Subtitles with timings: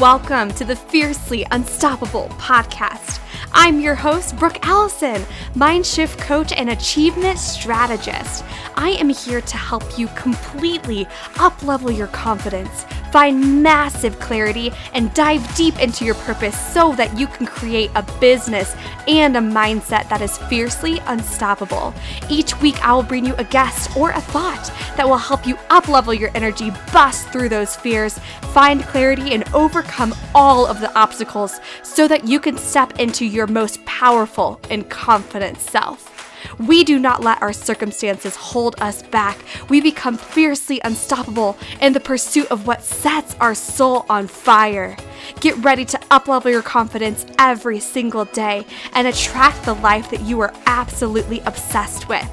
[0.00, 3.18] Welcome to the Fiercely Unstoppable podcast.
[3.54, 5.24] I'm your host, Brooke Allison,
[5.54, 8.44] mind shift coach and achievement strategist.
[8.74, 11.06] I am here to help you completely
[11.36, 12.84] uplevel your confidence,
[13.16, 18.02] find massive clarity, and dive deep into your purpose so that you can create a
[18.20, 18.76] business
[19.08, 21.94] and a mindset that is fiercely unstoppable.
[22.28, 25.54] Each week, I will bring you a guest or a thought that will help you
[25.70, 28.18] uplevel your energy, bust through those fears,
[28.52, 33.46] find clarity, and overcome all of the obstacles so that you can step into your
[33.46, 36.15] most powerful and confident self.
[36.58, 39.38] We do not let our circumstances hold us back.
[39.68, 44.96] We become fiercely unstoppable in the pursuit of what sets our soul on fire.
[45.40, 50.40] Get ready to uplevel your confidence every single day and attract the life that you
[50.40, 52.28] are absolutely obsessed with.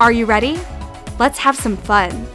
[0.00, 0.58] Are you ready?
[1.18, 2.26] Let's have some fun.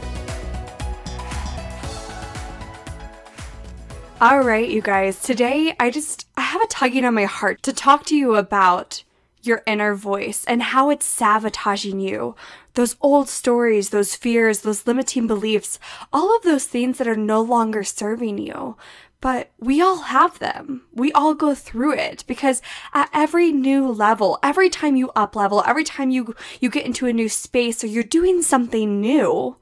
[4.20, 5.22] All right, you guys.
[5.22, 9.02] Today I just I have a tugging on my heart to talk to you about
[9.42, 12.34] your inner voice and how it's sabotaging you.
[12.74, 15.78] Those old stories, those fears, those limiting beliefs,
[16.12, 18.76] all of those things that are no longer serving you.
[19.20, 20.82] But we all have them.
[20.94, 22.62] We all go through it because
[22.94, 27.06] at every new level, every time you up level, every time you you get into
[27.06, 29.56] a new space or you're doing something new,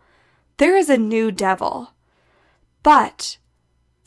[0.58, 1.92] there is a new devil.
[2.84, 3.37] But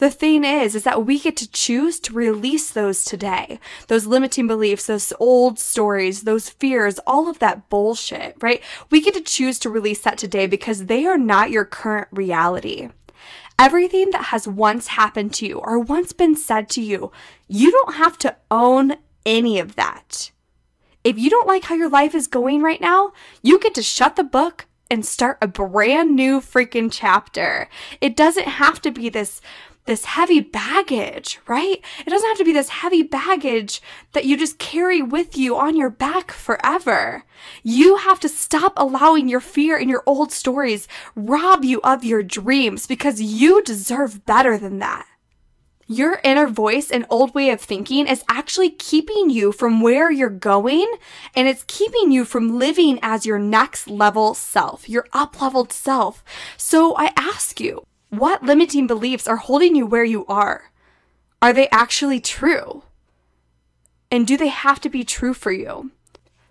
[0.02, 3.60] the thing is, is that we get to choose to release those today.
[3.88, 8.64] Those limiting beliefs, those old stories, those fears, all of that bullshit, right?
[8.90, 12.90] We get to choose to release that today because they are not your current reality.
[13.60, 17.12] Everything that has once happened to you or once been said to you,
[17.48, 20.32] you don't have to own any of that.
[21.04, 24.16] If you don't like how your life is going right now, you get to shut
[24.16, 27.70] the book and start a brand new freaking chapter.
[28.02, 29.40] It doesn't have to be this
[29.92, 31.82] this heavy baggage, right?
[32.00, 33.82] It doesn't have to be this heavy baggage
[34.14, 37.26] that you just carry with you on your back forever.
[37.62, 42.24] You have to stop allowing your fear and your old stories rob you of your
[42.24, 45.08] dreams because you deserve better than that.
[45.88, 50.30] Your inner voice and old way of thinking is actually keeping you from where you're
[50.30, 50.90] going
[51.36, 56.24] and it's keeping you from living as your next level self, your up leveled self.
[56.56, 60.72] So I ask you, what limiting beliefs are holding you where you are?
[61.42, 62.84] Are they actually true?
[64.12, 65.92] And do they have to be true for you?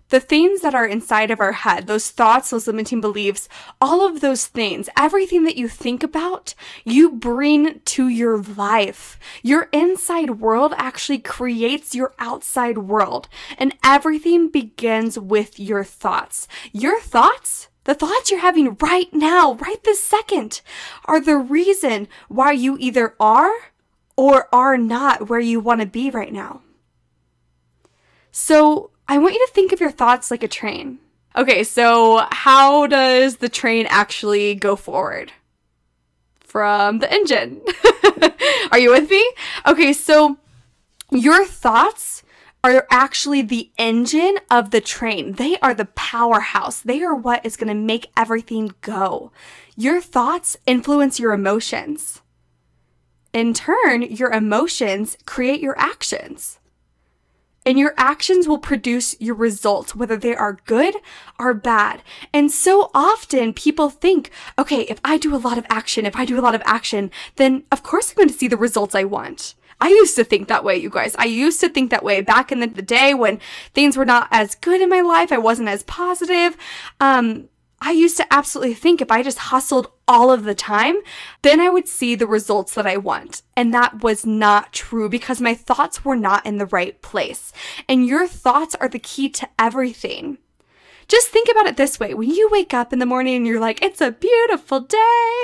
[0.09, 3.47] The things that are inside of our head, those thoughts, those limiting beliefs,
[3.79, 9.17] all of those things, everything that you think about, you bring to your life.
[9.43, 16.47] Your inside world actually creates your outside world, and everything begins with your thoughts.
[16.73, 20.61] Your thoughts the thoughts you're having right now, right this second,
[21.05, 23.53] are the reason why you either are
[24.15, 26.61] or are not where you want to be right now.
[28.31, 30.99] So, I want you to think of your thoughts like a train.
[31.35, 35.31] Okay, so how does the train actually go forward?
[36.39, 37.61] From the engine.
[38.71, 39.29] are you with me?
[39.65, 40.37] Okay, so
[41.09, 42.23] your thoughts
[42.63, 45.33] are actually the engine of the train.
[45.33, 46.81] They are the powerhouse.
[46.81, 49.31] They are what is going to make everything go.
[49.75, 52.21] Your thoughts influence your emotions.
[53.33, 56.59] In turn, your emotions create your actions.
[57.65, 60.95] And your actions will produce your results, whether they are good
[61.39, 62.01] or bad.
[62.33, 66.25] And so often people think, okay, if I do a lot of action, if I
[66.25, 69.03] do a lot of action, then of course I'm going to see the results I
[69.03, 69.53] want.
[69.81, 71.15] I used to think that way, you guys.
[71.17, 73.39] I used to think that way back in the, day when
[73.73, 75.31] things were not as good in my life.
[75.31, 76.55] I wasn't as positive.
[76.99, 77.49] Um,
[77.81, 80.97] I used to absolutely think if I just hustled all of the time,
[81.41, 83.41] then I would see the results that I want.
[83.57, 87.51] And that was not true because my thoughts were not in the right place.
[87.89, 90.37] And your thoughts are the key to everything.
[91.11, 93.59] Just think about it this way when you wake up in the morning and you're
[93.59, 95.41] like, it's a beautiful day,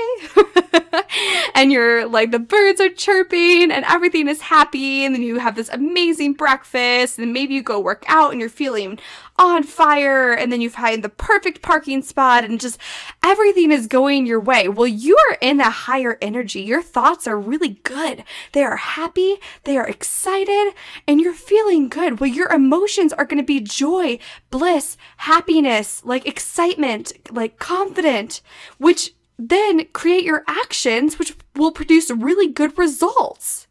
[1.56, 5.58] and you're like, the birds are chirping and everything is happy, and then you have
[5.58, 8.98] this amazing breakfast, and maybe you go work out and you're feeling
[9.40, 12.80] on fire and then you find the perfect parking spot and just
[13.24, 14.68] everything is going your way.
[14.68, 16.62] Well, you are in a higher energy.
[16.62, 18.24] Your thoughts are really good.
[18.54, 20.74] They are happy, they are excited,
[21.08, 22.20] and you're feeling good.
[22.20, 24.18] Well, your emotions are going to be joy,
[24.50, 25.56] bliss, happiness,
[26.04, 28.42] like excitement, like confident,
[28.77, 33.68] which then create your actions, which will produce really good results.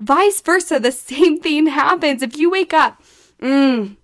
[0.00, 2.22] Vice versa, the same thing happens.
[2.22, 3.02] If you wake up,
[3.40, 3.96] mm,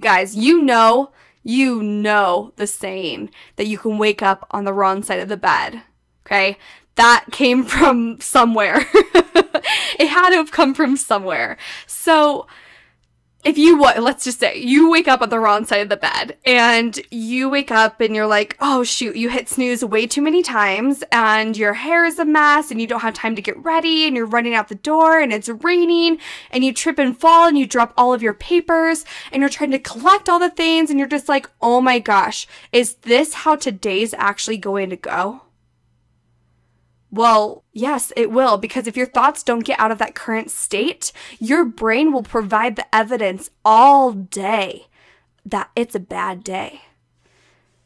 [0.00, 1.12] Guys, you know,
[1.44, 5.36] you know the saying that you can wake up on the wrong side of the
[5.36, 5.82] bed.
[6.26, 6.56] Okay?
[6.96, 8.86] that came from somewhere.
[9.98, 11.56] it had to have come from somewhere.
[11.86, 12.46] So,
[13.44, 15.96] if you what let's just say you wake up on the wrong side of the
[15.96, 20.22] bed and you wake up and you're like oh shoot you hit snooze way too
[20.22, 23.62] many times and your hair is a mess and you don't have time to get
[23.62, 26.18] ready and you're running out the door and it's raining
[26.50, 29.70] and you trip and fall and you drop all of your papers and you're trying
[29.70, 33.54] to collect all the things and you're just like oh my gosh is this how
[33.54, 35.42] today's actually going to go
[37.14, 41.12] well, yes, it will, because if your thoughts don't get out of that current state,
[41.38, 44.86] your brain will provide the evidence all day
[45.46, 46.82] that it's a bad day.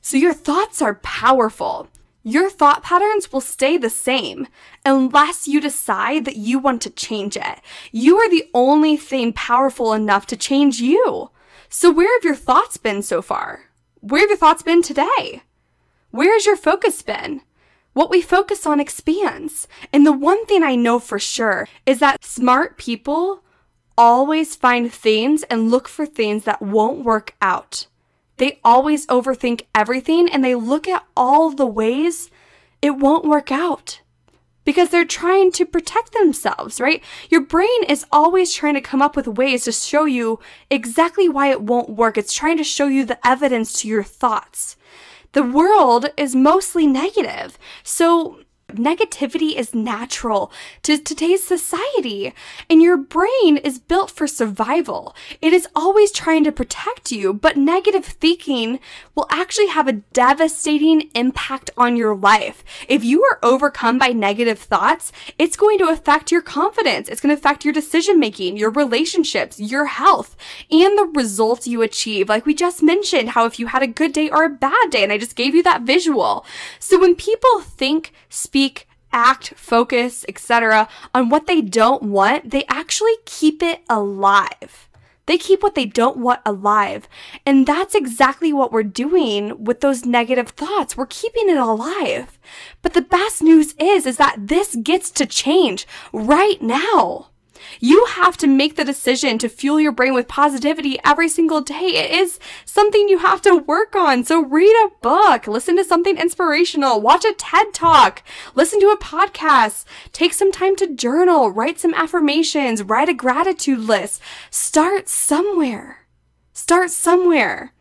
[0.00, 1.88] So your thoughts are powerful.
[2.22, 4.46] Your thought patterns will stay the same
[4.84, 7.60] unless you decide that you want to change it.
[7.92, 11.30] You are the only thing powerful enough to change you.
[11.69, 13.64] So, where have your thoughts been so far?
[14.00, 15.42] Where have your thoughts been today?
[16.10, 17.42] Where has your focus been?
[17.98, 19.66] What we focus on expands.
[19.92, 23.42] And the one thing I know for sure is that smart people
[23.96, 27.88] always find things and look for things that won't work out.
[28.36, 32.30] They always overthink everything and they look at all the ways
[32.80, 34.00] it won't work out
[34.64, 37.02] because they're trying to protect themselves, right?
[37.30, 40.38] Your brain is always trying to come up with ways to show you
[40.70, 42.16] exactly why it won't work.
[42.16, 44.76] It's trying to show you the evidence to your thoughts
[45.32, 47.58] the world is mostly negative.
[47.82, 48.40] So
[48.74, 52.34] Negativity is natural to today's society,
[52.68, 55.16] and your brain is built for survival.
[55.40, 58.78] It is always trying to protect you, but negative thinking
[59.14, 62.62] will actually have a devastating impact on your life.
[62.90, 67.34] If you are overcome by negative thoughts, it's going to affect your confidence, it's going
[67.34, 70.36] to affect your decision making, your relationships, your health,
[70.70, 72.28] and the results you achieve.
[72.28, 75.02] Like we just mentioned, how if you had a good day or a bad day,
[75.02, 76.44] and I just gave you that visual.
[76.78, 82.64] So when people think, speak, speak, act, focus, etc., on what they don't want, they
[82.69, 84.88] actually keep it alive.
[85.26, 87.08] They keep what they don't want alive.
[87.46, 90.96] And that's exactly what we're doing with those negative thoughts.
[90.96, 92.37] We're keeping it alive.
[92.82, 97.28] But the best news is is that this gets to change right now.
[97.81, 101.75] You have to make the decision to fuel your brain with positivity every single day.
[101.75, 104.25] It is something you have to work on.
[104.25, 108.22] So read a book, listen to something inspirational, watch a TED talk,
[108.55, 113.81] listen to a podcast, take some time to journal, write some affirmations, write a gratitude
[113.81, 114.20] list.
[114.50, 116.06] Start somewhere.
[116.52, 117.72] Start somewhere.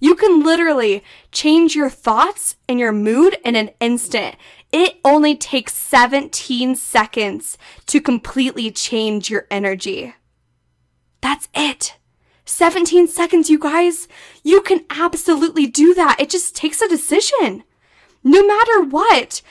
[0.00, 1.02] You can literally
[1.32, 4.36] change your thoughts and your mood in an instant.
[4.72, 7.56] It only takes 17 seconds
[7.86, 10.14] to completely change your energy.
[11.20, 11.96] That's it.
[12.44, 14.08] 17 seconds, you guys.
[14.42, 16.16] You can absolutely do that.
[16.18, 17.64] It just takes a decision.
[18.24, 19.42] No matter what,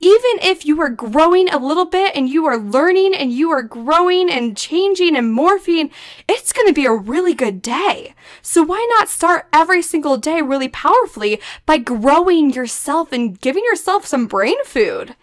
[0.00, 3.62] even if you are growing a little bit and you are learning and you are
[3.62, 5.90] growing and changing and morphing,
[6.28, 8.14] it's going to be a really good day.
[8.40, 14.06] So why not start every single day really powerfully by growing yourself and giving yourself
[14.06, 15.16] some brain food?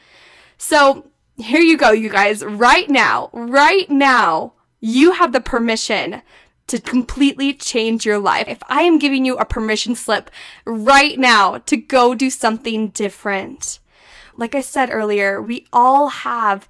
[0.57, 1.07] So
[1.38, 2.44] here you go, you guys.
[2.44, 6.22] Right now, right now, you have the permission
[6.68, 8.48] to completely change your life.
[8.48, 10.29] If I am giving you a permission slip
[10.65, 13.79] right now to go do something different
[14.38, 16.70] like I said earlier, we all have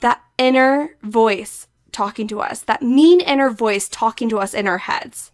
[0.00, 4.78] that inner voice talking to us, that mean inner voice talking to us in our
[4.78, 5.30] heads.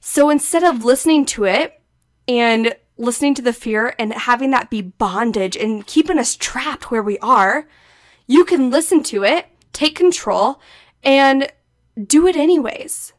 [0.00, 1.80] So instead of listening to it
[2.26, 7.02] and listening to the fear and having that be bondage and keeping us trapped where
[7.02, 7.68] we are,
[8.26, 10.60] you can listen to it, take control,
[11.02, 11.50] and
[12.02, 13.12] do it anyways,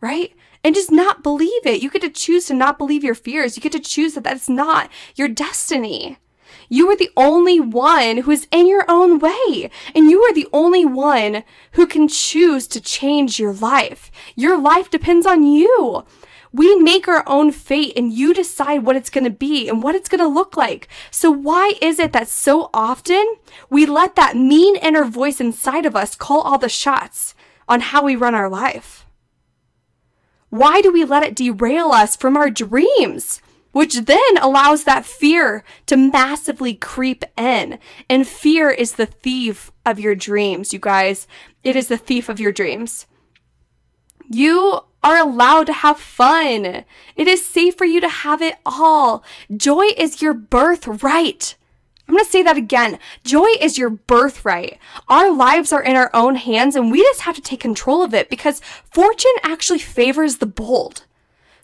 [0.00, 0.32] right?
[0.64, 1.82] And just not believe it.
[1.82, 3.56] You get to choose to not believe your fears.
[3.56, 6.18] You get to choose that that's not your destiny.
[6.68, 9.70] You are the only one who is in your own way.
[9.94, 14.10] And you are the only one who can choose to change your life.
[14.34, 16.04] Your life depends on you.
[16.52, 19.94] We make our own fate and you decide what it's going to be and what
[19.94, 20.88] it's going to look like.
[21.10, 23.36] So, why is it that so often
[23.68, 27.34] we let that mean inner voice inside of us call all the shots
[27.68, 29.04] on how we run our life?
[30.48, 33.42] Why do we let it derail us from our dreams?
[33.76, 37.78] Which then allows that fear to massively creep in.
[38.08, 41.28] And fear is the thief of your dreams, you guys.
[41.62, 43.04] It is the thief of your dreams.
[44.30, 46.86] You are allowed to have fun.
[47.16, 49.22] It is safe for you to have it all.
[49.54, 51.54] Joy is your birthright.
[52.08, 52.98] I'm going to say that again.
[53.24, 54.78] Joy is your birthright.
[55.06, 58.14] Our lives are in our own hands and we just have to take control of
[58.14, 61.04] it because fortune actually favors the bold.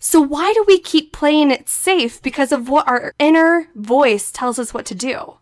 [0.04, 2.20] So why do we keep playing it safe?
[2.20, 5.36] Because of what our inner voice tells us what to do.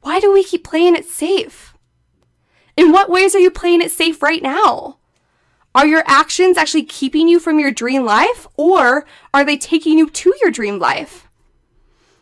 [0.00, 1.74] Why do we keep playing it safe?
[2.76, 4.98] In what ways are you playing it safe right now?
[5.76, 10.10] Are your actions actually keeping you from your dream life or are they taking you
[10.10, 11.27] to your dream life?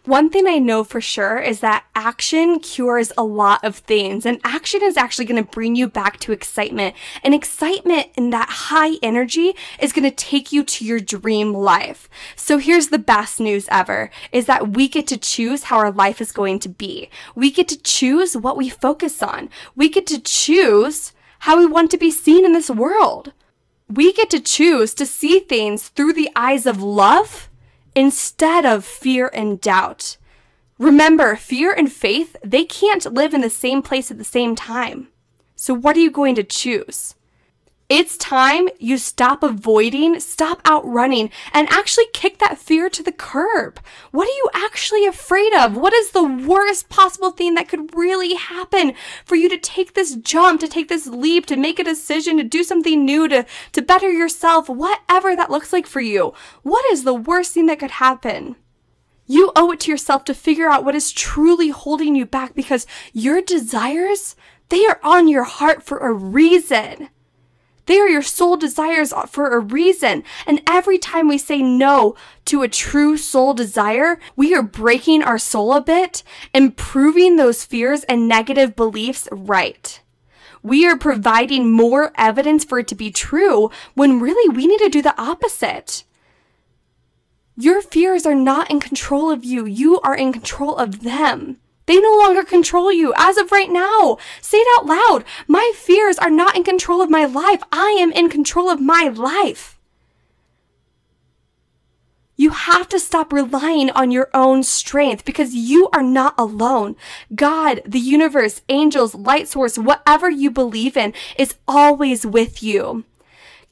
[0.07, 4.41] One thing I know for sure is that action cures a lot of things, and
[4.45, 6.95] action is actually going to bring you back to excitement.
[7.25, 12.09] And excitement and that high energy is going to take you to your dream life.
[12.37, 16.21] So here's the best news ever is that we get to choose how our life
[16.21, 17.11] is going to be.
[17.35, 19.51] We get to choose what we focus on.
[19.75, 23.33] We get to choose how we want to be seen in this world.
[23.89, 27.49] We get to choose to see things through the eyes of love
[27.97, 30.19] instead of fear and doubt.
[30.79, 35.09] Remember, fear and faith, they can't live in the same place at the same time.
[35.57, 37.15] So, what are you going to choose?
[37.89, 43.79] It's time you stop avoiding, stop outrunning, and actually kick that fear to the curb.
[44.11, 45.77] What are you actually afraid of?
[45.77, 50.17] What is the worst possible thing that could really happen for you to take this
[50.17, 53.83] jump, to take this leap, to make a decision, to do something new, to, to
[53.83, 56.35] better yourself, whatever that looks like for you?
[56.65, 58.57] What is the worst thing that could happen?
[59.29, 62.85] You owe it to yourself to figure out what is truly holding you back because
[63.13, 64.35] your desires,
[64.71, 67.11] they are on your heart for a reason.
[67.87, 70.25] They are your soul desires for a reason.
[70.47, 72.17] And every time we say no
[72.47, 77.65] to a true soul desire, we are breaking our soul a bit and proving those
[77.65, 80.01] fears and negative beliefs right.
[80.63, 84.89] We are providing more evidence for it to be true when really we need to
[84.89, 86.03] do the opposite.
[87.57, 89.65] Your fears are not in control of you.
[89.65, 91.59] You are in control of them.
[91.87, 94.19] They no longer control you as of right now.
[94.41, 95.25] Say it out loud.
[95.47, 97.63] My fears are not in control of my life.
[97.71, 99.79] I am in control of my life.
[102.39, 106.95] You have to stop relying on your own strength because you are not alone.
[107.35, 113.05] God, the universe, angels, light source, whatever you believe in is always with you.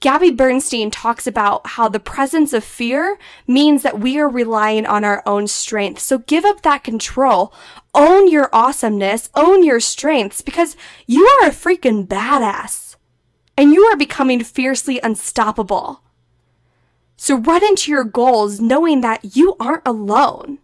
[0.04, 5.02] Gabby Bernstein talks about how the presence of fear means that we are relying on
[5.02, 5.98] our own strength.
[6.00, 7.54] So give up that control.
[7.94, 12.96] Own your awesomeness, own your strengths, because you are a freaking badass.
[13.56, 16.02] And you are becoming fiercely unstoppable.
[17.16, 20.58] So run into your goals knowing that you aren't alone.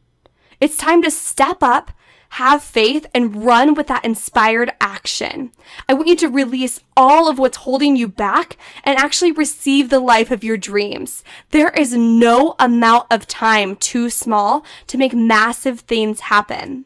[0.60, 1.92] It's time to step up
[2.34, 5.50] have faith, and run with that inspired action.
[5.88, 9.98] I want you to release all of what's holding you back and actually receive the
[9.98, 11.24] life of your dreams.
[11.50, 16.84] There is no amount of time too small to make massive things happen.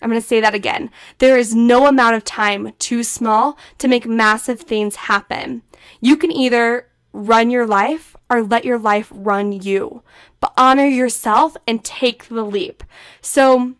[0.00, 0.90] I'm going to say that again.
[1.18, 5.62] There is no amount of time too small to make massive things happen.
[6.00, 10.02] You can either run your life or let your life run you,
[10.38, 12.84] but honor yourself and take the leap.
[13.20, 13.74] So,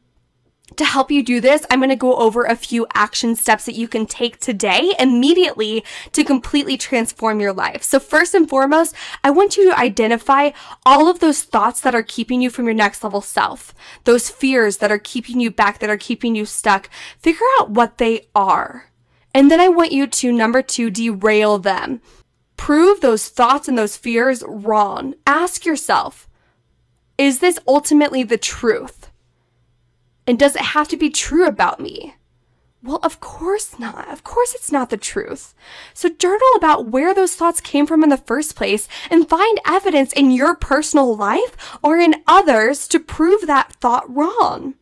[0.78, 3.74] to help you do this, I'm going to go over a few action steps that
[3.74, 7.82] you can take today immediately to completely transform your life.
[7.82, 10.50] So, first and foremost, I want you to identify
[10.86, 14.78] all of those thoughts that are keeping you from your next level self, those fears
[14.78, 16.88] that are keeping you back, that are keeping you stuck.
[17.18, 18.90] Figure out what they are.
[19.34, 22.00] And then I want you to, number two, derail them.
[22.56, 25.14] Prove those thoughts and those fears wrong.
[25.26, 26.28] Ask yourself,
[27.16, 28.97] is this ultimately the truth?
[30.28, 32.14] And does it have to be true about me?
[32.82, 34.12] Well, of course not.
[34.12, 35.54] Of course, it's not the truth.
[35.94, 40.12] So, journal about where those thoughts came from in the first place and find evidence
[40.12, 44.74] in your personal life or in others to prove that thought wrong.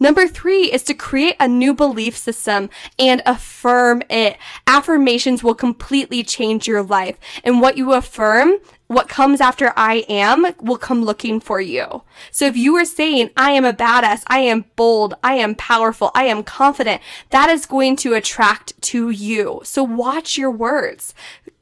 [0.00, 4.36] Number three is to create a new belief system and affirm it.
[4.66, 7.18] Affirmations will completely change your life.
[7.42, 12.02] And what you affirm what comes after I am will come looking for you.
[12.30, 16.10] So if you are saying, I am a badass, I am bold, I am powerful,
[16.14, 19.62] I am confident, that is going to attract to you.
[19.64, 21.14] So watch your words.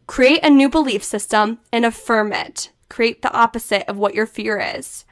[0.07, 2.71] Create a new belief system and affirm it.
[2.89, 5.05] Create the opposite of what your fear is.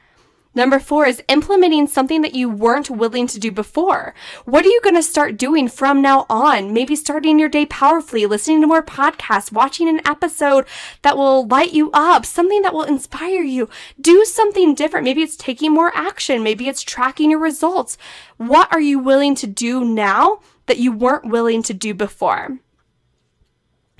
[0.53, 4.13] Number four is implementing something that you weren't willing to do before.
[4.43, 6.73] What are you going to start doing from now on?
[6.73, 10.65] Maybe starting your day powerfully, listening to more podcasts, watching an episode
[11.03, 13.69] that will light you up, something that will inspire you.
[13.99, 15.05] Do something different.
[15.05, 16.43] Maybe it's taking more action.
[16.43, 17.97] Maybe it's tracking your results.
[18.35, 22.59] What are you willing to do now that you weren't willing to do before?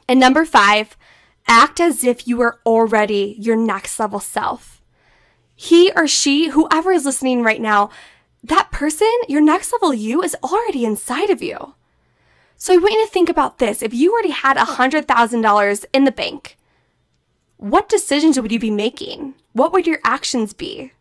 [0.10, 0.98] And number five,
[1.48, 4.81] act as if you are already your next level self
[5.62, 7.92] he or she, whoever is listening right now,
[8.44, 11.76] that person, your next level you, is already inside of you.
[12.58, 13.84] So I want you to think about this.
[13.84, 16.58] If you already had $100,000 in the bank,
[17.58, 19.36] what decisions would you be making?
[19.54, 20.94] What would your actions be?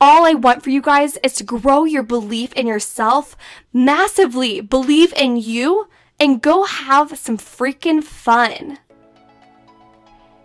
[0.00, 3.36] All I want for you guys is to grow your belief in yourself
[3.72, 5.88] massively, believe in you,
[6.20, 8.78] and go have some freaking fun.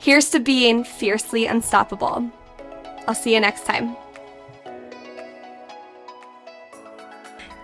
[0.01, 2.31] Here's to being fiercely unstoppable.
[3.07, 3.95] I'll see you next time.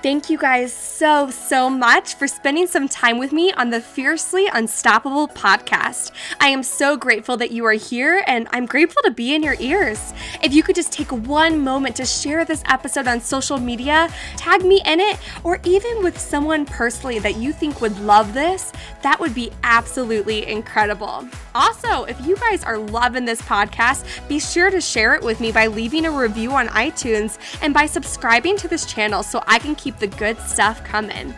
[0.08, 4.48] Thank you guys so, so much for spending some time with me on the Fiercely
[4.48, 6.12] Unstoppable podcast.
[6.40, 9.58] I am so grateful that you are here and I'm grateful to be in your
[9.60, 10.14] ears.
[10.42, 14.64] If you could just take one moment to share this episode on social media, tag
[14.64, 18.72] me in it, or even with someone personally that you think would love this,
[19.02, 21.28] that would be absolutely incredible.
[21.54, 25.52] Also, if you guys are loving this podcast, be sure to share it with me
[25.52, 29.76] by leaving a review on iTunes and by subscribing to this channel so I can
[30.00, 31.34] the good stuff coming.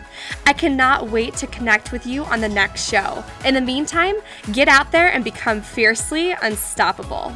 [0.46, 3.24] I cannot wait to connect with you on the next show.
[3.44, 4.16] In the meantime,
[4.52, 7.32] get out there and become fiercely unstoppable.